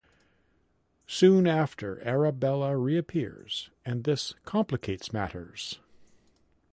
[1.05, 5.77] Soon after, Arabella reappears and this complicates matters.